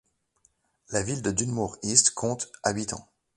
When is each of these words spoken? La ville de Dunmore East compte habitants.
La 0.89 1.03
ville 1.03 1.21
de 1.21 1.29
Dunmore 1.29 1.77
East 1.83 2.09
compte 2.15 2.51
habitants. 2.63 3.07